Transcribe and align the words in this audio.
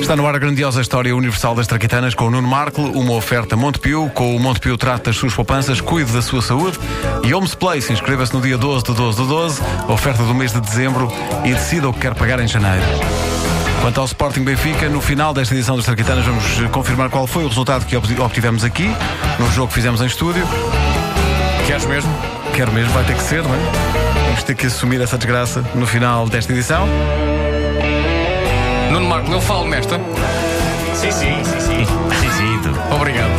Está 0.00 0.16
no 0.16 0.26
ar 0.26 0.34
a 0.34 0.38
grandiosa 0.38 0.80
história 0.80 1.14
universal 1.14 1.54
das 1.54 1.66
traquitanas 1.66 2.14
com 2.14 2.26
o 2.26 2.30
Nuno 2.30 2.48
Marco, 2.48 2.82
uma 2.82 3.12
oferta 3.12 3.56
Montepio, 3.56 4.10
com 4.14 4.34
o 4.34 4.40
Montepio 4.40 4.76
trata 4.78 5.10
das 5.10 5.16
suas 5.16 5.34
poupanças, 5.34 5.80
cuide 5.80 6.12
da 6.12 6.22
sua 6.22 6.40
saúde 6.40 6.78
e 7.24 7.34
Homes 7.34 7.54
Place, 7.54 7.92
inscreva-se 7.92 8.32
no 8.32 8.40
dia 8.40 8.56
12 8.56 8.84
de 8.84 8.94
12 8.94 9.22
de 9.22 9.28
12, 9.28 9.62
oferta 9.88 10.22
do 10.22 10.34
mês 10.34 10.52
de 10.52 10.60
dezembro 10.60 11.12
e 11.44 11.52
decida 11.52 11.88
o 11.88 11.92
que 11.92 12.00
quer 12.00 12.14
pagar 12.14 12.40
em 12.40 12.48
janeiro. 12.48 12.84
Quanto 13.82 14.00
ao 14.00 14.06
Sporting 14.06 14.42
Benfica, 14.42 14.88
no 14.88 15.00
final 15.00 15.32
desta 15.32 15.54
edição 15.54 15.76
das 15.76 15.84
Traquitanas 15.84 16.24
vamos 16.24 16.44
confirmar 16.72 17.10
qual 17.10 17.26
foi 17.26 17.44
o 17.44 17.48
resultado 17.48 17.84
que 17.86 17.96
obtivemos 17.96 18.64
aqui, 18.64 18.90
no 19.38 19.50
jogo 19.52 19.68
que 19.68 19.74
fizemos 19.74 20.00
em 20.00 20.06
estúdio. 20.06 20.46
Queres 21.66 21.84
mesmo? 21.84 22.10
Quero 22.54 22.72
mesmo, 22.72 22.92
vai 22.92 23.04
ter 23.04 23.14
que 23.14 23.22
ser, 23.22 23.42
não 23.42 23.54
é? 23.54 23.58
Vamos 24.24 24.42
ter 24.42 24.54
que 24.54 24.66
assumir 24.66 25.00
essa 25.00 25.16
desgraça 25.16 25.64
no 25.74 25.86
final 25.86 26.28
desta 26.28 26.52
edição. 26.52 26.88
Nuno 28.90 29.06
Marco, 29.06 29.30
eu 29.30 29.40
falo 29.40 29.68
nesta. 29.68 30.00
Sim, 30.94 31.12
sim, 31.12 31.44
sim, 31.44 31.60
sim. 31.60 31.84
sim, 31.84 32.30
sim. 32.30 32.60
tu. 32.62 32.94
Obrigado. 32.94 33.30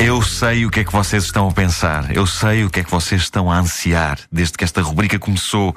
Eu 0.00 0.20
sei 0.20 0.66
o 0.66 0.70
que 0.70 0.80
é 0.80 0.84
que 0.84 0.92
vocês 0.92 1.24
estão 1.24 1.48
a 1.48 1.52
pensar. 1.52 2.14
Eu 2.14 2.26
sei 2.26 2.64
o 2.64 2.70
que 2.70 2.80
é 2.80 2.84
que 2.84 2.90
vocês 2.90 3.22
estão 3.22 3.50
a 3.50 3.58
ansiar 3.58 4.18
desde 4.32 4.54
que 4.58 4.64
esta 4.64 4.82
rubrica 4.82 5.18
começou. 5.18 5.76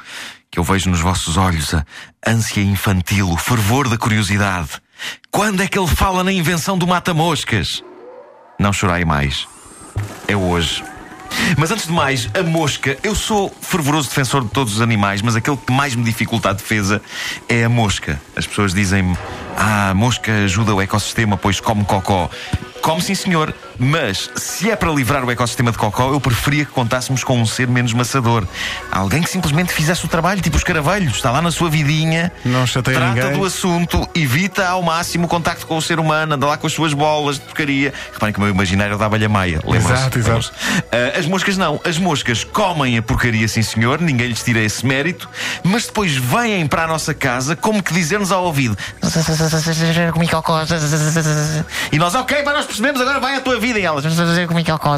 Que 0.49 0.59
eu 0.59 0.63
vejo 0.63 0.89
nos 0.89 0.99
vossos 0.99 1.37
olhos 1.37 1.73
a 1.75 1.85
ânsia 2.25 2.61
infantil, 2.61 3.29
o 3.29 3.37
fervor 3.37 3.87
da 3.87 3.97
curiosidade. 3.97 4.69
Quando 5.29 5.61
é 5.61 5.67
que 5.67 5.77
ele 5.77 5.87
fala 5.87 6.23
na 6.23 6.31
invenção 6.31 6.77
do 6.77 6.87
mata-moscas? 6.87 7.83
Não 8.59 8.73
chorai 8.73 9.05
mais. 9.05 9.47
É 10.27 10.35
hoje. 10.35 10.83
Mas 11.57 11.71
antes 11.71 11.87
de 11.87 11.91
mais, 11.91 12.29
a 12.33 12.43
mosca. 12.43 12.97
Eu 13.03 13.15
sou 13.15 13.53
fervoroso 13.61 14.09
defensor 14.09 14.43
de 14.43 14.49
todos 14.49 14.75
os 14.75 14.81
animais, 14.81 15.21
mas 15.21 15.35
aquele 15.35 15.57
que 15.57 15.71
mais 15.71 15.95
me 15.95 16.03
dificulta 16.03 16.49
a 16.49 16.53
defesa 16.53 17.01
é 17.47 17.63
a 17.63 17.69
mosca. 17.69 18.21
As 18.35 18.45
pessoas 18.45 18.73
dizem-me: 18.73 19.17
Ah, 19.55 19.89
a 19.89 19.93
mosca 19.93 20.31
ajuda 20.43 20.73
o 20.73 20.81
ecossistema, 20.81 21.37
pois 21.37 21.59
come 21.59 21.83
cocó. 21.83 22.29
Come 22.81 23.01
sim, 23.01 23.15
senhor. 23.15 23.53
Mas, 23.77 24.29
se 24.35 24.69
é 24.69 24.75
para 24.75 24.91
livrar 24.91 25.23
o 25.23 25.31
ecossistema 25.31 25.71
de 25.71 25.77
cocó, 25.77 26.11
eu 26.11 26.19
preferia 26.19 26.65
que 26.65 26.71
contássemos 26.71 27.23
com 27.23 27.39
um 27.39 27.45
ser 27.45 27.67
menos 27.67 27.93
maçador. 27.93 28.47
Alguém 28.91 29.21
que 29.21 29.29
simplesmente 29.29 29.73
fizesse 29.73 30.05
o 30.05 30.07
trabalho, 30.07 30.41
tipo 30.41 30.57
os 30.57 30.63
caravelhos. 30.63 31.15
Está 31.15 31.31
lá 31.31 31.41
na 31.41 31.51
sua 31.51 31.69
vidinha, 31.69 32.31
Não 32.43 32.65
chateia 32.65 32.97
trata 32.97 33.13
ninguém. 33.13 33.39
do 33.39 33.45
assunto, 33.45 34.07
evita 34.15 34.67
ao 34.67 34.81
máximo 34.81 35.25
o 35.25 35.27
contacto 35.27 35.67
com 35.67 35.77
o 35.77 35.81
ser 35.81 35.99
humano, 35.99 36.35
anda 36.35 36.45
lá 36.45 36.57
com 36.57 36.67
as 36.67 36.73
suas 36.73 36.93
bolas 36.93 37.35
de 37.35 37.41
porcaria. 37.41 37.93
Reparem 38.13 38.33
que 38.33 38.39
o 38.39 38.43
meu 38.43 38.51
imaginário 38.51 38.97
dá 38.97 39.05
abelha 39.05 39.27
maia. 39.29 39.59
Exato, 39.67 40.19
exato. 40.19 40.51
Ah, 40.91 41.19
as 41.19 41.25
moscas 41.25 41.57
não. 41.57 41.79
As 41.83 41.97
moscas 41.97 42.43
comem 42.43 42.97
a 42.97 43.01
porcaria, 43.01 43.47
sim 43.47 43.61
senhor, 43.61 43.99
ninguém 43.99 44.27
lhes 44.27 44.43
tira 44.43 44.59
esse 44.59 44.85
mérito, 44.85 45.29
mas 45.63 45.85
depois 45.85 46.15
vêm 46.15 46.67
para 46.67 46.83
a 46.83 46.87
nossa 46.87 47.13
casa 47.13 47.55
como 47.55 47.83
que 47.83 47.93
dizer-nos 47.93 48.31
ao 48.31 48.43
ouvido. 48.45 48.77
Comi 50.13 50.27
cocó. 50.27 50.61
E 51.91 51.97
nós, 51.97 52.15
ok, 52.15 52.43
mas 52.45 52.53
nós 52.53 52.65
percebemos, 52.65 53.01
agora 53.01 53.19
vai 53.19 53.35
a 53.35 53.41
tua 53.41 53.59
vida. 53.59 53.64
E 53.65 53.81
elas, 53.81 54.05
Comi 54.47 54.63
cocó. 54.63 54.95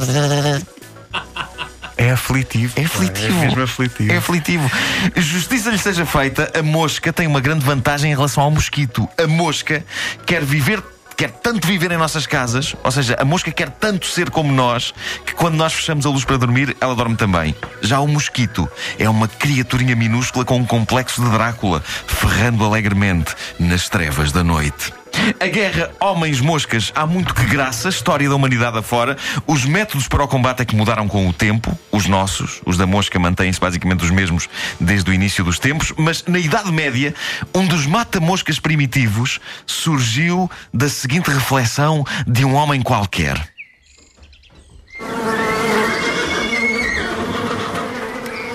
É 1.95 2.11
aflitivo. 2.11 2.73
É 2.75 2.83
aflitivo. 2.83 3.27
É 3.27 3.45
mesmo 3.45 3.63
aflitivo. 3.63 4.11
É 4.11 4.17
aflitivo. 4.17 4.71
Justiça 5.15 5.69
lhe 5.71 5.77
seja 5.77 6.05
feita, 6.05 6.51
a 6.53 6.61
mosca 6.61 7.13
tem 7.13 7.25
uma 7.25 7.39
grande 7.39 7.63
vantagem 7.65 8.11
em 8.11 8.15
relação 8.15 8.43
ao 8.43 8.51
mosquito. 8.51 9.07
A 9.17 9.25
mosca 9.25 9.83
quer 10.25 10.43
viver. 10.43 10.83
Quer 11.15 11.31
tanto 11.31 11.65
viver 11.65 11.91
em 11.91 11.97
nossas 11.97 12.27
casas, 12.27 12.75
ou 12.83 12.91
seja, 12.91 13.17
a 13.19 13.25
mosca 13.25 13.51
quer 13.51 13.71
tanto 13.71 14.05
ser 14.05 14.29
como 14.29 14.53
nós, 14.53 14.93
que 15.25 15.33
quando 15.33 15.55
nós 15.55 15.73
fechamos 15.73 16.05
a 16.05 16.09
luz 16.11 16.23
para 16.23 16.37
dormir, 16.37 16.77
ela 16.79 16.93
dorme 16.93 17.15
também. 17.15 17.55
Já 17.81 17.99
o 17.99 18.07
mosquito 18.07 18.69
é 18.99 19.09
uma 19.09 19.27
criaturinha 19.27 19.95
minúscula 19.95 20.45
com 20.45 20.57
um 20.57 20.65
complexo 20.65 21.23
de 21.23 21.31
Drácula, 21.31 21.81
ferrando 22.05 22.63
alegremente 22.63 23.33
nas 23.59 23.89
trevas 23.89 24.31
da 24.31 24.43
noite. 24.43 24.93
A 25.39 25.47
guerra 25.47 25.91
homens-moscas 25.99 26.91
há 26.95 27.05
muito 27.05 27.33
que 27.33 27.45
graça, 27.45 27.89
história 27.89 28.29
da 28.29 28.35
humanidade 28.35 28.77
afora. 28.77 29.17
Os 29.45 29.65
métodos 29.65 30.07
para 30.07 30.23
o 30.23 30.27
combate 30.27 30.61
é 30.61 30.65
que 30.65 30.75
mudaram 30.75 31.07
com 31.07 31.27
o 31.27 31.33
tempo. 31.33 31.77
Os 31.91 32.07
nossos, 32.07 32.61
os 32.65 32.77
da 32.77 32.85
mosca, 32.85 33.19
mantêm-se 33.19 33.59
basicamente 33.59 34.05
os 34.05 34.11
mesmos 34.11 34.47
desde 34.79 35.09
o 35.09 35.13
início 35.13 35.43
dos 35.43 35.59
tempos. 35.59 35.93
Mas 35.97 36.23
na 36.25 36.39
Idade 36.39 36.71
Média, 36.71 37.13
um 37.53 37.65
dos 37.65 37.85
mata-moscas 37.85 38.59
primitivos 38.59 39.39
surgiu 39.65 40.49
da 40.73 40.87
seguinte 40.87 41.29
reflexão 41.29 42.05
de 42.25 42.45
um 42.45 42.53
homem 42.55 42.81
qualquer. 42.81 43.37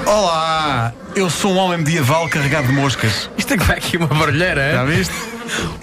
Olá! 0.06 0.92
Eu 1.14 1.28
sou 1.28 1.52
um 1.52 1.58
homem 1.58 1.78
medieval 1.78 2.28
carregado 2.28 2.68
de 2.68 2.72
moscas. 2.72 3.28
Isto 3.36 3.54
é 3.54 3.58
que 3.58 3.64
vai 3.64 3.76
aqui 3.76 3.98
uma 3.98 4.06
barulheira. 4.06 4.72
Já 4.72 4.82
é? 4.82 4.86
viste? 4.86 5.14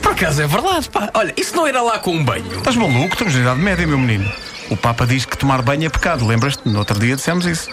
Por 0.02 0.12
acaso 0.12 0.42
é 0.42 0.48
verdade, 0.48 0.90
pá. 0.90 1.10
Olha, 1.14 1.34
isso 1.38 1.56
não 1.56 1.66
era 1.68 1.82
lá 1.82 2.00
com 2.00 2.12
um 2.16 2.24
banho. 2.24 2.46
Estás 2.58 2.76
maluco? 2.76 3.14
Estamos 3.14 3.34
na 3.36 3.42
Idade 3.42 3.60
Média, 3.60 3.88
meu 3.88 3.98
menino. 3.98 4.32
O 4.70 4.78
Papa 4.78 5.06
diz 5.08 5.26
que 5.26 5.36
tomar 5.38 5.62
banho 5.62 5.86
é 5.86 5.90
pecado. 5.90 6.26
Lembras-te? 6.28 6.68
No 6.70 6.80
outro 6.80 7.00
dia 7.00 7.16
dissemos 7.16 7.46
isso. 7.46 7.70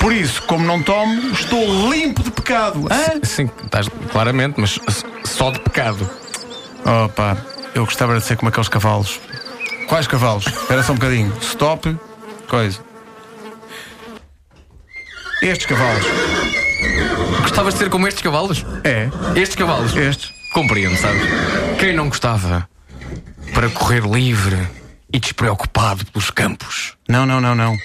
Por 0.00 0.12
isso, 0.12 0.42
como 0.42 0.64
não 0.66 0.82
tomo, 0.82 1.30
estou 1.32 1.90
limpo 1.90 2.22
de 2.22 2.30
pecado. 2.30 2.86
Hã? 2.90 3.20
Sim, 3.22 3.50
estás 3.64 3.88
claramente, 4.12 4.60
mas 4.60 4.78
só 5.24 5.50
de 5.50 5.58
pecado. 5.60 6.08
Oh 6.84 7.08
pá, 7.08 7.36
eu 7.74 7.84
gostava 7.86 8.18
de 8.18 8.24
ser 8.24 8.36
como 8.36 8.50
aqueles 8.50 8.68
cavalos. 8.68 9.18
Quais 9.88 10.06
cavalos? 10.06 10.46
Espera 10.46 10.82
só 10.82 10.92
um 10.92 10.96
bocadinho. 10.96 11.32
Stop. 11.40 11.96
Coisa. 12.48 12.78
Estes 15.42 15.66
cavalos. 15.66 16.04
Gostavas 17.42 17.74
de 17.74 17.80
ser 17.80 17.90
como 17.90 18.06
estes 18.06 18.22
cavalos? 18.22 18.64
É, 18.84 19.08
Estes 19.34 19.56
cavalos? 19.56 19.96
estes. 19.96 20.33
Compreendo, 20.54 20.96
sabes? 20.96 21.20
Quem 21.80 21.92
não 21.92 22.08
gostava 22.08 22.68
para 23.52 23.68
correr 23.70 24.04
livre 24.04 24.56
e 25.12 25.18
despreocupado 25.18 26.06
pelos 26.06 26.30
campos? 26.30 26.96
Não, 27.08 27.26
não, 27.26 27.40
não, 27.40 27.56
não. 27.56 27.76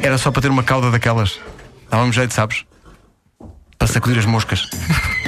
Era 0.00 0.16
só 0.16 0.30
para 0.30 0.42
ter 0.42 0.48
uma 0.48 0.62
cauda 0.62 0.92
daquelas. 0.92 1.40
Dava-me 1.90 2.12
jeito, 2.12 2.32
sabes? 2.32 2.64
Para 3.76 3.88
sacudir 3.88 4.16
as 4.16 4.26
moscas. 4.26 4.68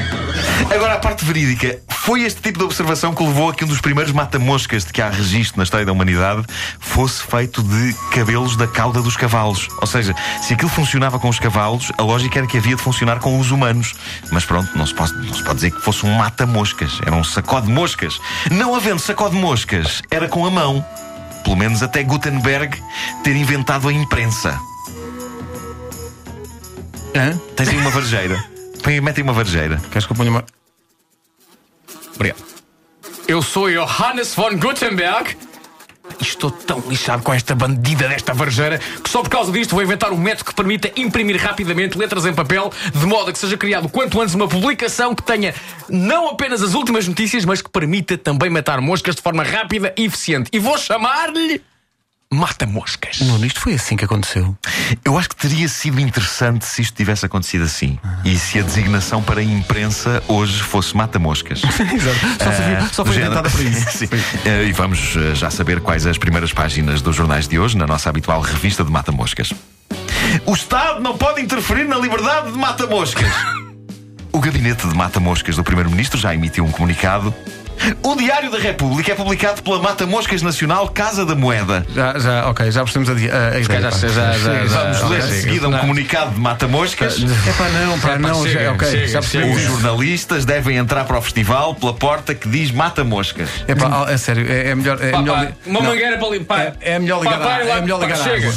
Agora, 0.72 0.94
a 0.94 0.98
parte 1.00 1.24
verídica. 1.24 1.82
Foi 2.06 2.22
este 2.22 2.40
tipo 2.40 2.60
de 2.60 2.64
observação 2.64 3.12
que 3.12 3.20
levou 3.20 3.50
a 3.50 3.52
que 3.54 3.64
um 3.64 3.66
dos 3.66 3.80
primeiros 3.80 4.12
mata-moscas 4.12 4.84
de 4.84 4.92
que 4.92 5.02
há 5.02 5.10
registro 5.10 5.58
na 5.58 5.64
história 5.64 5.84
da 5.84 5.90
humanidade 5.90 6.44
fosse 6.78 7.20
feito 7.24 7.60
de 7.64 7.92
cabelos 8.12 8.54
da 8.56 8.68
cauda 8.68 9.02
dos 9.02 9.16
cavalos. 9.16 9.66
Ou 9.80 9.88
seja, 9.88 10.14
se 10.40 10.54
aquilo 10.54 10.70
funcionava 10.70 11.18
com 11.18 11.28
os 11.28 11.40
cavalos, 11.40 11.90
a 11.98 12.02
lógica 12.04 12.38
era 12.38 12.46
que 12.46 12.58
havia 12.58 12.76
de 12.76 12.80
funcionar 12.82 13.18
com 13.18 13.40
os 13.40 13.50
humanos. 13.50 13.92
Mas 14.30 14.44
pronto, 14.44 14.70
não 14.78 14.86
se 14.86 14.94
pode, 14.94 15.14
não 15.14 15.34
se 15.34 15.42
pode 15.42 15.56
dizer 15.56 15.72
que 15.72 15.80
fosse 15.82 16.06
um 16.06 16.14
mata-moscas. 16.14 16.92
Era 17.04 17.16
um 17.16 17.24
sacó 17.24 17.58
de 17.58 17.68
moscas. 17.72 18.20
Não 18.52 18.76
havendo 18.76 19.00
sacó 19.00 19.28
de 19.28 19.34
moscas, 19.34 20.00
era 20.08 20.28
com 20.28 20.46
a 20.46 20.50
mão. 20.50 20.84
Pelo 21.42 21.56
menos 21.56 21.82
até 21.82 22.04
Gutenberg 22.04 22.80
ter 23.24 23.34
inventado 23.34 23.88
a 23.88 23.92
imprensa. 23.92 24.56
Hã? 27.16 27.36
Tens 27.56 27.68
aí 27.68 27.76
uma 27.78 27.90
varejeira. 27.90 28.44
Põe- 28.84 29.00
Mete 29.00 29.16
aí 29.16 29.22
uma 29.24 29.32
varejeira. 29.32 29.80
Queres 29.90 30.06
que 30.06 30.12
eu 30.12 30.16
ponha 30.16 30.30
uma. 30.30 30.44
Obrigado. 32.16 32.42
Eu 33.28 33.42
sou 33.42 33.70
Johannes 33.70 34.34
von 34.34 34.56
Gutenberg. 34.56 35.36
E 36.20 36.22
Estou 36.22 36.50
tão 36.50 36.80
lixado 36.88 37.22
com 37.22 37.32
esta 37.32 37.54
bandida 37.54 38.08
desta 38.08 38.32
varjeira 38.32 38.78
que 39.02 39.10
só 39.10 39.22
por 39.22 39.28
causa 39.28 39.50
disto 39.50 39.74
vou 39.74 39.82
inventar 39.82 40.12
um 40.12 40.16
método 40.16 40.44
que 40.44 40.54
permita 40.54 40.90
imprimir 40.96 41.36
rapidamente 41.36 41.98
letras 41.98 42.24
em 42.24 42.32
papel, 42.32 42.72
de 42.94 43.04
modo 43.04 43.30
a 43.30 43.32
que 43.32 43.38
seja 43.38 43.56
criado 43.56 43.88
quanto 43.88 44.20
antes 44.20 44.34
uma 44.34 44.46
publicação 44.46 45.14
que 45.14 45.22
tenha 45.22 45.52
não 45.88 46.28
apenas 46.28 46.62
as 46.62 46.74
últimas 46.74 47.06
notícias, 47.08 47.44
mas 47.44 47.60
que 47.60 47.68
permita 47.68 48.16
também 48.16 48.48
matar 48.48 48.80
moscas 48.80 49.16
de 49.16 49.22
forma 49.22 49.42
rápida 49.42 49.92
e 49.96 50.04
eficiente. 50.04 50.48
E 50.52 50.58
vou 50.58 50.78
chamar-lhe 50.78 51.60
Mata-Moscas. 52.32 53.20
Nuno, 53.20 53.46
isto 53.46 53.60
foi 53.60 53.74
assim 53.74 53.96
que 53.96 54.04
aconteceu. 54.04 54.56
Eu 55.04 55.16
acho 55.16 55.28
que 55.28 55.36
teria 55.36 55.68
sido 55.68 56.00
interessante 56.00 56.66
se 56.66 56.82
isto 56.82 56.94
tivesse 56.94 57.24
acontecido 57.24 57.64
assim. 57.64 57.98
E 58.24 58.36
se 58.36 58.58
a 58.58 58.62
designação 58.62 59.22
para 59.22 59.40
a 59.40 59.44
imprensa 59.44 60.22
hoje 60.26 60.60
fosse 60.60 60.96
mata-moscas. 60.96 61.62
Exato. 61.64 62.44
Só, 62.44 62.52
serviu- 62.52 62.88
só 62.92 63.04
foi 63.04 63.14
género. 63.14 63.32
inventada 63.32 63.50
para 63.50 63.62
isso. 63.62 64.04
Eh, 64.44 64.64
E 64.68 64.72
vamos 64.72 65.14
eh, 65.16 65.34
já 65.34 65.50
saber 65.50 65.80
quais 65.80 66.04
as 66.06 66.18
primeiras 66.18 66.52
páginas 66.52 67.00
dos 67.00 67.14
jornais 67.14 67.46
de 67.46 67.58
hoje, 67.58 67.76
na 67.78 67.86
nossa 67.86 68.10
habitual 68.10 68.40
revista 68.40 68.82
de 68.84 68.90
mata-moscas. 68.90 69.52
O 70.44 70.52
Estado 70.54 71.00
não 71.00 71.16
pode 71.16 71.40
interferir 71.40 71.84
na 71.84 71.96
liberdade 71.96 72.50
de 72.52 72.58
mata-moscas. 72.58 73.30
O 74.32 74.38
gabinete 74.38 74.86
de 74.86 74.94
mata-moscas 74.94 75.56
do 75.56 75.64
Primeiro-Ministro 75.64 76.18
já 76.20 76.34
emitiu 76.34 76.62
um 76.66 76.70
comunicado. 76.70 77.34
O 78.02 78.14
Diário 78.16 78.50
da 78.50 78.58
República 78.58 79.12
é 79.12 79.14
publicado 79.14 79.62
pela 79.62 79.78
Mata 79.80 80.06
Moscas 80.06 80.42
Nacional 80.42 80.88
Casa 80.88 81.24
da 81.24 81.34
Moeda. 81.34 81.86
Já, 81.94 82.18
já, 82.18 82.48
ok, 82.48 82.70
já 82.70 82.82
percebemos 82.82 83.10
a, 83.10 83.14
di- 83.14 83.30
a, 83.30 83.48
a 83.56 83.60
ideia. 83.60 83.80
já- 83.82 83.90
pá. 83.90 83.96
já- 83.96 84.08
já- 84.08 84.66
já- 84.66 84.82
Vamos 84.92 85.10
ler 85.10 85.22
chega. 85.22 85.40
seguida 85.40 85.68
um 85.68 85.70
Não. 85.70 85.78
comunicado 85.80 86.30
de 86.32 86.40
Mata 86.40 86.66
Moscas. 86.68 87.16
É 87.22 87.52
pá, 87.52 87.68
não, 87.68 87.98
pá, 88.00 88.08
É 88.08 88.12
pá, 88.12 88.18
não, 88.18 88.44
chega, 88.44 88.64
já, 88.64 88.72
ok, 88.72 88.90
chega, 88.90 89.08
já 89.08 89.20
Os 89.20 89.26
percebemos 89.26 89.60
isso. 89.62 89.70
jornalistas 89.72 90.44
devem 90.44 90.76
entrar 90.76 91.04
para 91.04 91.18
o 91.18 91.22
festival 91.22 91.74
pela 91.74 91.94
porta 91.94 92.34
que 92.34 92.48
diz 92.48 92.70
Mata 92.70 93.04
Moscas. 93.04 93.48
É 93.68 93.74
pá, 93.74 94.06
é 94.08 94.16
sério, 94.16 94.46
é, 94.50 94.70
é 94.70 94.74
melhor. 94.74 94.98
É 95.02 95.10
Pá, 95.10 95.18
melhor 95.20 95.46
pá, 95.46 95.52
uma 95.66 95.80
não. 95.80 95.90
mangueira 95.90 96.18
para 96.18 96.28
limpar. 96.30 96.60
É- 96.60 96.74
é 96.80 96.98
melhor 96.98 97.22
ligar 97.22 97.38
Pá, 97.38 97.44
lá, 97.44 97.76
é 97.76 97.80
melhor 97.80 98.00
pá, 98.00 98.06
ligar 98.06 98.20
à 98.20 98.24
chega. 98.24 98.48
água. 98.48 98.54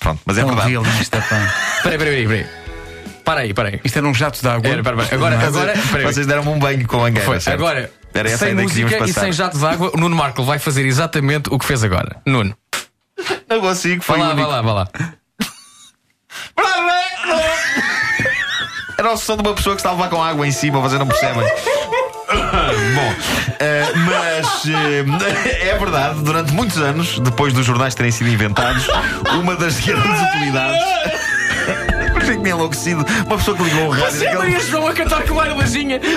Pronto, 0.00 0.20
mas 0.26 0.36
é 0.36 0.40
Tão 0.40 0.48
verdade. 0.50 0.70
realista, 0.70 1.18
pá. 1.28 1.54
Espera 1.76 1.94
aí, 1.94 1.94
espera 1.94 2.10
aí, 2.10 2.22
espera 2.22 2.34
aí. 2.40 2.63
Para 3.24 3.40
aí, 3.40 3.54
para 3.54 3.70
aí. 3.70 3.80
Isto 3.82 3.98
era 3.98 4.06
um 4.06 4.14
jato 4.14 4.40
de 4.40 4.48
água. 4.48 4.68
Era, 4.70 4.82
para, 4.82 4.96
para. 4.96 5.14
Agora, 5.14 5.36
Mas- 5.36 5.46
agora. 5.46 5.74
Vocês 6.02 6.26
deram-me 6.26 6.50
um 6.50 6.58
banho 6.58 6.86
com 6.86 7.04
a. 7.04 7.10
Foi. 7.12 7.40
certo? 7.40 7.56
Agora, 7.58 7.90
Era 8.12 8.28
essa 8.28 8.46
sem 8.46 8.54
música 8.54 9.04
e 9.06 9.12
sem 9.12 9.32
jato 9.32 9.58
de 9.58 9.64
água, 9.66 9.90
o 9.94 9.96
Nuno 9.98 10.14
Marco 10.14 10.44
vai 10.44 10.58
fazer 10.58 10.84
exatamente 10.86 11.48
o 11.52 11.58
que 11.58 11.64
fez 11.64 11.82
agora. 11.82 12.16
Nuno, 12.26 12.54
Não 13.48 13.60
consigo, 13.60 14.02
foi 14.04 14.18
lá, 14.18 14.24
o 14.24 14.28
vá 14.28 14.34
único. 14.34 14.50
lá, 14.50 14.62
vá 14.62 14.72
lá. 14.72 14.88
Era 18.96 19.12
o 19.12 19.16
som 19.16 19.36
de 19.36 19.42
uma 19.42 19.54
pessoa 19.54 19.74
que 19.74 19.80
está 19.80 19.90
a 19.90 19.92
levar 19.92 20.08
com 20.08 20.22
água 20.22 20.46
em 20.46 20.52
cima, 20.52 20.78
vocês 20.80 20.98
não 20.98 21.06
percebem. 21.06 21.42
Bom, 22.94 23.14
eh, 23.58 23.92
mas 23.94 24.62
eh, 24.66 25.68
é 25.70 25.78
verdade, 25.78 26.20
durante 26.22 26.52
muitos 26.52 26.78
anos, 26.78 27.18
depois 27.18 27.52
dos 27.52 27.66
jornais 27.66 27.94
terem 27.94 28.12
sido 28.12 28.30
inventados, 28.30 28.86
uma 29.40 29.56
das 29.56 29.80
grandes 29.80 30.22
utilidades. 30.28 31.23
Achei 32.24 32.36
que 32.36 32.42
me 32.42 32.50
enlouquecido. 32.50 33.04
Uma 33.26 33.36
pessoa 33.36 33.56
que 33.56 33.62
ligou 33.62 33.86
o 33.86 33.90
rádio. 33.90 34.10
Você 34.18 34.26
aquele- 34.26 34.38
Maria 34.38 34.60
João 34.60 34.86
a 34.88 34.92
cantar 34.92 35.22
com 35.24 35.40
a 35.40 35.44
Lajinha. 35.44 36.00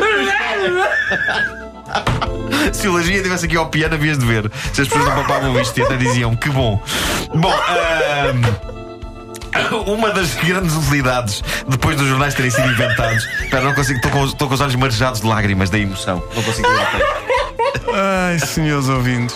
Se 2.74 2.88
o 2.88 2.94
Lajinha 2.94 3.18
estivesse 3.18 3.46
aqui 3.46 3.56
ao 3.58 3.68
piano, 3.68 3.96
havias 3.96 4.18
de 4.18 4.26
ver. 4.26 4.52
Se 4.74 4.82
as 4.82 4.88
pessoas 4.88 5.06
não 5.06 5.16
papavam 5.16 5.60
isto 5.60 5.78
e 5.80 5.84
até 5.84 5.96
diziam 5.98 6.36
que 6.36 6.50
bom. 6.50 6.82
Bom, 7.34 7.54
ahm, 7.54 8.42
uma 9.86 10.12
das 10.12 10.34
grandes 10.36 10.76
utilidades 10.76 11.44
depois 11.68 11.96
dos 11.98 12.08
jornais 12.08 12.34
terem 12.34 12.52
sido 12.52 12.68
inventados. 12.70 13.26
Espera, 13.42 13.64
não 13.64 13.74
consigo, 13.74 13.98
estou 13.98 14.12
com, 14.12 14.26
estou 14.26 14.48
com 14.48 14.54
os 14.54 14.62
olhos 14.62 14.76
marejados 14.76 15.22
de 15.22 15.28
lágrimas 15.28 15.70
da 15.70 15.78
emoção. 15.80 16.24
Não 16.36 16.44
consigo. 16.44 16.68
Ai, 17.94 18.40
senhores 18.40 18.90
ouvintes. 18.90 19.36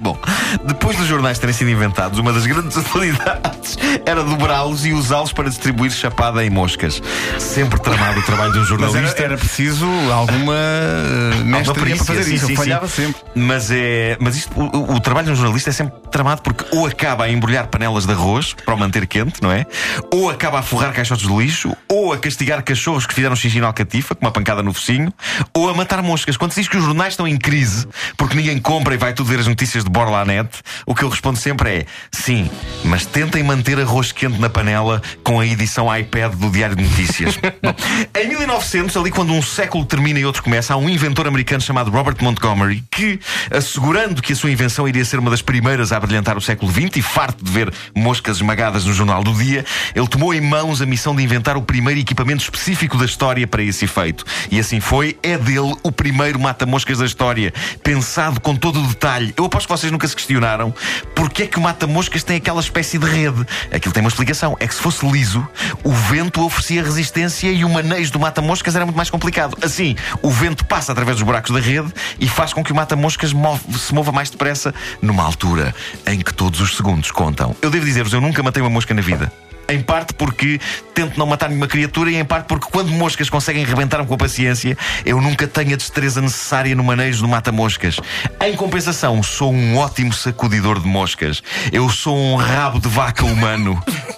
Bom, 0.00 0.16
depois 0.64 0.96
dos 0.96 1.06
jornais 1.06 1.38
terem 1.38 1.52
sido 1.54 1.70
inventados, 1.70 2.18
uma 2.18 2.32
das 2.32 2.46
grandes 2.46 2.76
utilidades 2.78 3.76
era 4.06 4.22
dobrá-los 4.22 4.86
e 4.86 4.92
usá-los 4.92 5.32
para 5.32 5.48
distribuir 5.48 5.90
chapada 5.90 6.44
em 6.44 6.50
moscas. 6.50 7.02
Sempre 7.38 7.80
tramado 7.80 8.20
o 8.20 8.22
trabalho 8.22 8.52
de 8.52 8.58
um 8.58 8.60
Mas 8.68 8.68
jornalista. 8.68 9.18
era, 9.22 9.32
era 9.32 9.36
preciso 9.38 9.86
alguma 10.12 10.52
uh, 10.52 11.34
Alguma 11.34 11.58
mestria 11.58 11.96
para 11.96 12.04
fazer 12.04 12.24
sim, 12.24 12.34
isso. 12.34 12.46
sim, 12.46 12.56
falhava 12.56 12.88
sim. 12.88 13.06
sempre. 13.06 13.20
Mas, 13.34 13.70
é, 13.70 14.16
mas 14.20 14.36
isto, 14.36 14.52
o, 14.58 14.64
o- 14.64 14.94
o 14.94 15.00
trabalho 15.00 15.26
de 15.26 15.32
um 15.32 15.36
jornalista 15.36 15.70
é 15.70 15.72
sempre 15.72 15.94
tramado 16.10 16.42
porque 16.42 16.64
ou 16.76 16.86
acaba 16.86 17.24
a 17.24 17.30
embrulhar 17.30 17.66
panelas 17.68 18.06
de 18.06 18.12
arroz 18.12 18.54
para 18.64 18.74
o 18.74 18.78
manter 18.78 19.06
quente, 19.06 19.42
não 19.42 19.50
é? 19.52 19.66
Ou 20.12 20.30
acaba 20.30 20.58
a 20.60 20.62
forrar 20.62 20.92
caixotes 20.92 21.26
de 21.26 21.34
lixo, 21.36 21.76
ou 21.90 22.12
a 22.12 22.18
castigar 22.18 22.62
cachorros 22.62 23.06
que 23.06 23.14
fizeram 23.14 23.34
xixi 23.36 23.60
na 23.60 23.66
alcatifa, 23.68 24.14
com 24.14 24.24
uma 24.24 24.30
pancada 24.32 24.62
no 24.62 24.72
focinho, 24.72 25.12
ou 25.54 25.68
a 25.68 25.74
matar 25.74 26.02
moscas. 26.02 26.36
Quando 26.36 26.52
se 26.52 26.60
diz 26.60 26.68
que 26.68 26.76
os 26.76 26.84
jornais 26.84 27.12
estão 27.14 27.26
em 27.26 27.36
crise 27.36 27.86
porque 28.16 28.36
ninguém 28.36 28.58
compra 28.58 28.94
e 28.94 28.96
vai 28.96 29.12
tudo 29.12 29.28
ver 29.28 29.40
as 29.40 29.46
notícias 29.46 29.84
de 29.88 29.92
borla 29.92 30.20
à 30.20 30.24
net, 30.24 30.48
o 30.86 30.94
que 30.94 31.02
eu 31.02 31.08
respondo 31.08 31.38
sempre 31.38 31.70
é 31.70 31.86
sim, 32.12 32.48
mas 32.84 33.06
tentem 33.06 33.42
manter 33.42 33.80
arroz 33.80 34.12
quente 34.12 34.38
na 34.38 34.50
panela 34.50 35.02
com 35.24 35.40
a 35.40 35.46
edição 35.46 35.94
iPad 35.94 36.34
do 36.34 36.50
Diário 36.50 36.76
de 36.76 36.84
Notícias. 36.84 37.36
Bom, 37.62 37.74
em 38.14 38.28
1900, 38.28 38.96
ali 38.96 39.10
quando 39.10 39.32
um 39.32 39.42
século 39.42 39.84
termina 39.84 40.18
e 40.18 40.24
outro 40.24 40.42
começa, 40.42 40.74
há 40.74 40.76
um 40.76 40.88
inventor 40.88 41.26
americano 41.26 41.62
chamado 41.62 41.90
Robert 41.90 42.16
Montgomery 42.20 42.84
que, 42.90 43.18
assegurando 43.50 44.20
que 44.20 44.32
a 44.32 44.36
sua 44.36 44.50
invenção 44.50 44.86
iria 44.86 45.04
ser 45.04 45.18
uma 45.18 45.30
das 45.30 45.42
primeiras 45.42 45.92
a 45.92 45.98
brilhantar 45.98 46.36
o 46.36 46.40
século 46.40 46.70
XX 46.70 46.96
e 46.96 47.02
farto 47.02 47.42
de 47.42 47.50
ver 47.50 47.72
moscas 47.94 48.36
esmagadas 48.36 48.84
no 48.84 48.92
jornal 48.92 49.24
do 49.24 49.32
dia, 49.32 49.64
ele 49.94 50.06
tomou 50.06 50.34
em 50.34 50.40
mãos 50.40 50.82
a 50.82 50.86
missão 50.86 51.16
de 51.16 51.22
inventar 51.22 51.56
o 51.56 51.62
primeiro 51.62 52.00
equipamento 52.00 52.42
específico 52.42 52.96
da 52.98 53.04
história 53.04 53.46
para 53.46 53.62
esse 53.62 53.86
efeito. 53.86 54.24
E 54.50 54.60
assim 54.60 54.80
foi, 54.80 55.18
é 55.22 55.38
dele 55.38 55.74
o 55.82 55.90
primeiro 55.90 56.38
mata-moscas 56.38 56.98
da 56.98 57.06
história, 57.06 57.52
pensado 57.82 58.40
com 58.40 58.54
todo 58.54 58.80
o 58.80 58.86
detalhe. 58.86 59.32
Eu 59.36 59.46
aposto 59.46 59.66
que 59.66 59.72
vocês 59.78 59.92
nunca 59.92 60.06
se 60.06 60.14
questionaram 60.14 60.74
porque 61.14 61.44
é 61.44 61.46
que 61.46 61.58
o 61.58 61.60
mata-moscas 61.60 62.22
tem 62.22 62.36
aquela 62.36 62.60
espécie 62.60 62.98
de 62.98 63.06
rede. 63.06 63.46
Aquilo 63.72 63.92
tem 63.92 64.02
uma 64.02 64.08
explicação, 64.08 64.56
é 64.60 64.66
que 64.66 64.74
se 64.74 64.80
fosse 64.80 65.06
liso, 65.06 65.46
o 65.84 65.92
vento 65.92 66.44
oferecia 66.44 66.82
resistência 66.82 67.50
e 67.50 67.64
o 67.64 67.68
manejo 67.68 68.12
do 68.12 68.20
mata-moscas 68.20 68.74
era 68.74 68.84
muito 68.84 68.96
mais 68.96 69.10
complicado. 69.10 69.56
Assim, 69.62 69.96
o 70.22 70.30
vento 70.30 70.64
passa 70.64 70.92
através 70.92 71.16
dos 71.16 71.24
buracos 71.24 71.52
da 71.52 71.60
rede 71.60 71.92
e 72.18 72.28
faz 72.28 72.52
com 72.52 72.62
que 72.62 72.72
o 72.72 72.74
mata-moscas 72.74 73.30
se 73.30 73.94
mova 73.94 74.12
mais 74.12 74.30
depressa 74.30 74.74
numa 75.00 75.24
altura 75.24 75.74
em 76.06 76.20
que 76.20 76.32
todos 76.32 76.60
os 76.60 76.76
segundos 76.76 77.10
contam. 77.10 77.54
Eu 77.62 77.70
devo 77.70 77.84
dizer-vos, 77.84 78.12
eu 78.12 78.20
nunca 78.20 78.42
matei 78.42 78.62
uma 78.62 78.70
mosca 78.70 78.94
na 78.94 79.02
vida. 79.02 79.32
Em 79.70 79.82
parte 79.82 80.14
porque 80.14 80.58
tento 80.94 81.18
não 81.18 81.26
matar 81.26 81.48
nenhuma 81.48 81.68
criatura 81.68 82.10
e 82.10 82.16
em 82.16 82.24
parte 82.24 82.46
porque 82.46 82.68
quando 82.70 82.90
moscas 82.90 83.28
conseguem 83.28 83.64
rebentar-me 83.64 84.06
com 84.06 84.14
a 84.14 84.18
paciência, 84.18 84.76
eu 85.04 85.20
nunca 85.20 85.46
tenho 85.46 85.74
a 85.74 85.76
destreza 85.76 86.20
necessária 86.20 86.74
no 86.74 86.82
manejo 86.82 87.20
do 87.20 87.28
mata-moscas. 87.28 88.00
Em 88.40 88.56
compensação, 88.56 89.22
sou 89.22 89.52
um 89.52 89.76
ótimo 89.76 90.12
sacudidor 90.12 90.80
de 90.80 90.88
moscas. 90.88 91.42
Eu 91.70 91.88
sou 91.90 92.16
um 92.16 92.36
rabo 92.36 92.80
de 92.80 92.88
vaca 92.88 93.24
humano. 93.24 93.82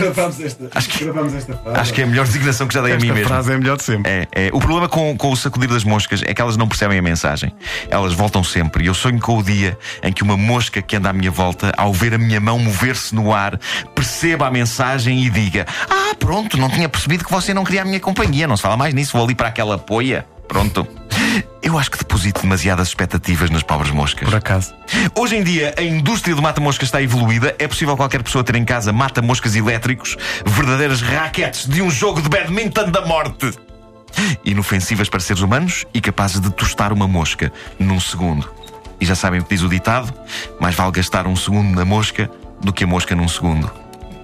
Gravamos 0.00 0.40
esta, 0.40 0.68
Acho 0.74 0.88
que- 0.88 1.04
esta 1.36 1.54
frase. 1.56 1.80
Acho 1.80 1.94
que 1.94 2.00
é 2.00 2.04
a 2.04 2.06
melhor 2.06 2.26
designação 2.26 2.66
que 2.66 2.74
já 2.74 2.82
dei 2.82 2.92
a 2.92 2.96
mim 2.96 3.02
Esta 3.04 3.14
mesmo. 3.14 3.28
frase 3.28 3.52
é 3.52 3.54
a 3.54 3.58
melhor 3.58 3.76
de 3.76 3.82
sempre. 3.84 4.10
É, 4.10 4.28
é. 4.32 4.50
O 4.52 4.58
problema 4.58 4.88
com, 4.88 5.16
com 5.16 5.30
o 5.30 5.36
sacudir 5.36 5.68
das 5.68 5.84
moscas 5.84 6.22
é 6.24 6.32
que 6.34 6.40
elas 6.40 6.56
não 6.56 6.66
percebem 6.68 6.98
a 6.98 7.02
mensagem. 7.02 7.52
Elas 7.88 8.12
voltam 8.12 8.42
sempre. 8.42 8.84
E 8.84 8.86
eu 8.86 8.94
sonho 8.94 9.20
com 9.20 9.38
o 9.38 9.42
dia 9.42 9.78
em 10.02 10.12
que 10.12 10.22
uma 10.22 10.36
mosca 10.36 10.80
que 10.82 10.96
anda 10.96 11.10
à 11.10 11.12
minha 11.12 11.30
volta, 11.30 11.72
ao 11.76 11.92
ver 11.92 12.14
a 12.14 12.18
minha 12.18 12.40
mão 12.40 12.58
mover-se 12.58 13.14
no 13.14 13.32
ar, 13.34 13.58
perceba 13.94 14.46
a 14.46 14.50
mensagem 14.50 15.24
e 15.24 15.30
diga: 15.30 15.66
Ah, 15.88 16.14
pronto, 16.18 16.56
não 16.56 16.68
tinha 16.68 16.88
percebido 16.88 17.24
que 17.24 17.30
você 17.30 17.52
não 17.54 17.64
queria 17.64 17.82
a 17.82 17.84
minha 17.84 18.00
companhia. 18.00 18.46
Não 18.46 18.56
se 18.56 18.62
fala 18.62 18.76
mais 18.76 18.94
nisso, 18.94 19.12
vou 19.12 19.24
ali 19.24 19.34
para 19.34 19.48
aquela 19.48 19.78
poia. 19.78 20.24
Pronto. 20.48 20.86
Eu 21.62 21.78
acho 21.78 21.90
que 21.90 21.98
deposito 21.98 22.42
demasiadas 22.42 22.88
expectativas 22.88 23.50
nas 23.50 23.62
pobres 23.62 23.90
moscas. 23.92 24.28
Por 24.28 24.36
acaso. 24.36 24.74
Hoje 25.14 25.36
em 25.36 25.42
dia, 25.42 25.74
a 25.76 25.82
indústria 25.82 26.34
do 26.34 26.42
mata-moscas 26.42 26.88
está 26.88 27.02
evoluída. 27.02 27.54
É 27.58 27.68
possível 27.68 27.96
qualquer 27.96 28.22
pessoa 28.22 28.42
ter 28.42 28.56
em 28.56 28.64
casa 28.64 28.92
mata-moscas 28.92 29.54
elétricos, 29.54 30.16
verdadeiras 30.44 31.00
raquetes 31.00 31.66
de 31.66 31.82
um 31.82 31.90
jogo 31.90 32.20
de 32.20 32.28
badminton 32.28 32.90
da 32.90 33.04
morte. 33.04 33.52
Inofensivas 34.44 35.08
para 35.08 35.20
seres 35.20 35.42
humanos 35.42 35.86
e 35.94 36.00
capazes 36.00 36.40
de 36.40 36.50
tostar 36.50 36.92
uma 36.92 37.06
mosca 37.06 37.52
num 37.78 38.00
segundo. 38.00 38.50
E 39.00 39.06
já 39.06 39.14
sabem 39.14 39.40
o 39.40 39.44
que 39.44 39.54
diz 39.54 39.62
o 39.62 39.68
ditado: 39.68 40.12
mais 40.60 40.74
vale 40.74 40.92
gastar 40.92 41.26
um 41.26 41.36
segundo 41.36 41.74
na 41.74 41.84
mosca 41.84 42.30
do 42.60 42.72
que 42.72 42.84
a 42.84 42.86
mosca 42.86 43.14
num 43.14 43.28
segundo. 43.28 43.70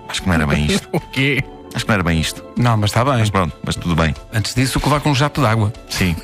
Acho 0.09 0.23
que 0.23 0.29
não 0.29 0.35
era 0.35 0.47
bem 0.47 0.67
isto. 0.71 0.89
O 0.93 1.01
quê? 1.01 1.43
Acho 1.75 1.85
que 1.85 1.89
não 1.91 1.95
era 1.95 2.03
bem 2.03 2.21
isto. 2.21 2.43
Não, 2.57 2.77
mas 2.77 2.91
está 2.91 3.05
bem. 3.05 3.19
Mas 3.19 3.31
pronto, 3.31 3.57
mas 3.65 3.77
tudo 3.77 3.95
bem. 3.95 4.15
Antes 4.33 4.55
disso, 4.55 4.79
o 4.79 4.81
que 4.81 4.89
levar 4.89 5.01
com 5.01 5.11
um 5.11 5.15
jato 5.15 5.41
de 5.41 5.47
água. 5.47 5.73
Sim. 5.89 6.17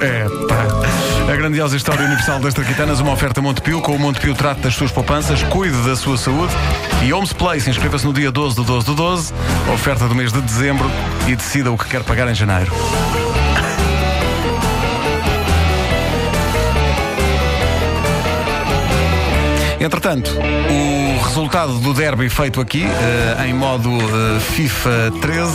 É, 0.00 0.24
pá. 0.48 1.32
A 1.32 1.36
grandiosa 1.36 1.76
história 1.76 2.04
universal 2.04 2.38
das 2.38 2.54
Traquitanas, 2.54 3.00
uma 3.00 3.12
oferta 3.12 3.40
Montepio, 3.40 3.80
com 3.80 3.96
o 3.96 3.98
Montepio 3.98 4.34
trate 4.34 4.60
das 4.60 4.74
suas 4.74 4.92
poupanças, 4.92 5.42
cuide 5.44 5.76
da 5.82 5.96
sua 5.96 6.16
saúde. 6.18 6.52
E 7.02 7.12
Homes 7.12 7.32
Place, 7.32 7.68
inscreva-se 7.68 8.04
no 8.06 8.12
dia 8.12 8.30
12 8.30 8.56
do 8.56 8.64
12 8.64 8.86
do 8.86 8.94
12, 8.94 9.34
oferta 9.72 10.06
do 10.06 10.14
mês 10.14 10.32
de 10.32 10.40
dezembro 10.40 10.90
e 11.26 11.34
decida 11.34 11.72
o 11.72 11.78
que 11.78 11.88
quer 11.88 12.02
pagar 12.02 12.28
em 12.30 12.34
janeiro. 12.34 12.72
Entretanto, 19.84 20.30
o 20.30 21.22
resultado 21.24 21.78
do 21.78 21.92
derby 21.92 22.30
feito 22.30 22.58
aqui, 22.58 22.84
eh, 22.84 23.46
em 23.46 23.52
modo 23.52 23.90
eh, 23.90 24.40
FIFA 24.40 25.12
13, 25.20 25.52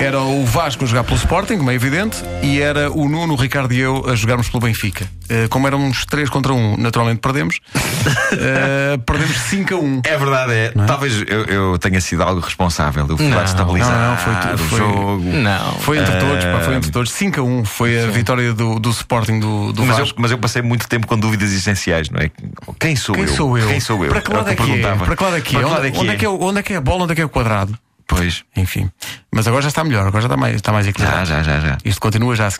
era 0.00 0.20
o 0.20 0.44
Vasco 0.44 0.84
a 0.84 0.86
jogar 0.86 1.04
pelo 1.04 1.16
Sporting, 1.16 1.58
como 1.58 1.70
é 1.70 1.74
evidente, 1.74 2.16
e 2.42 2.60
era 2.60 2.90
o 2.90 3.08
Nuno, 3.08 3.34
o 3.34 3.36
Ricardo 3.36 3.72
e 3.72 3.80
eu 3.80 4.08
a 4.08 4.14
jogarmos 4.14 4.48
pelo 4.48 4.62
Benfica. 4.62 5.06
Eh, 5.28 5.46
como 5.48 5.66
éramos 5.66 6.04
3 6.06 6.28
contra 6.30 6.52
1, 6.52 6.76
naturalmente 6.78 7.20
perdemos. 7.20 7.60
Eh, 8.32 8.96
perdemos 9.04 9.36
5 9.36 9.74
a 9.74 9.78
1. 9.78 10.02
É 10.04 10.16
verdade, 10.16 10.52
é. 10.52 10.72
Talvez 10.86 11.22
eu, 11.26 11.44
eu 11.46 11.78
tenha 11.78 12.00
sido 12.00 12.22
algo 12.22 12.40
responsável. 12.40 13.04
Eu 13.08 13.16
fui 13.16 13.28
lá 13.28 13.42
estabilizar 13.44 13.92
não, 13.92 14.10
não, 14.10 14.16
foi 14.16 14.34
tu- 14.34 14.54
o 14.54 14.58
foi- 14.68 14.78
jogo. 14.78 15.24
Não. 15.24 15.72
Foi 15.80 15.98
entre 15.98 16.16
todos, 16.16 16.44
pá, 16.44 16.60
foi 16.60 16.74
entre 16.76 16.90
todos. 16.92 17.10
5 17.12 17.40
a 17.40 17.42
1 17.44 17.64
foi 17.64 18.02
a 18.04 18.06
vitória 18.06 18.52
do, 18.54 18.78
do 18.78 18.90
Sporting 18.90 19.40
do, 19.40 19.72
do 19.72 19.82
Mas 19.84 19.98
eu, 19.98 20.04
Vasco. 20.04 20.22
mas 20.22 20.30
eu 20.30 20.38
passei 20.38 20.62
muito 20.62 20.88
tempo 20.88 21.06
com 21.08 21.18
dúvidas 21.18 21.52
essenciais, 21.52 22.08
não 22.08 22.20
é? 22.20 22.30
Quem 22.78 22.94
sou 22.96 23.14
Quem 23.14 23.24
eu? 23.24 23.30
sou 23.34 23.58
eu? 23.58 23.68
Quem 23.68 23.80
sou 23.80 24.04
eu? 24.04 24.10
Para 24.10 24.20
que 24.22 24.30
Era 24.30 24.38
o 24.40 24.42
lado 24.44 24.50
é 24.52 24.56
que 24.56 24.72
é? 24.72 24.94
Para 24.94 25.16
que 25.16 25.22
lado 25.24 25.36
é 25.36 25.40
que 25.40 25.56
é? 25.56 25.58
Onde, 25.66 25.98
onde 25.98 26.10
é 26.10 26.16
que 26.16 26.24
é 26.24 26.28
onde 26.28 26.58
é 26.58 26.62
que 26.62 26.72
é 26.72 26.76
a 26.76 26.80
bola? 26.80 27.02
Onde 27.04 27.12
é 27.12 27.16
que 27.16 27.22
é 27.22 27.24
o 27.24 27.28
quadrado? 27.28 27.76
Pois. 28.10 28.44
Enfim. 28.56 28.90
Mas 29.32 29.46
agora 29.46 29.62
já 29.62 29.68
está 29.68 29.84
melhor, 29.84 30.06
agora 30.06 30.20
já 30.20 30.26
está 30.26 30.36
mais, 30.36 30.56
está 30.56 30.72
mais 30.72 30.84
Já, 30.84 30.90
equilibrado. 30.90 31.26
já, 31.26 31.42
já, 31.42 31.60
já. 31.60 31.78
Isto 31.84 32.00
continua 32.00 32.34
já 32.34 32.46
a 32.46 32.50
seguir. 32.50 32.58